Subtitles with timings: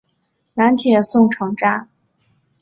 [0.55, 1.87] 南铁送场站。